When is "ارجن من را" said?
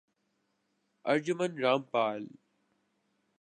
1.05-1.77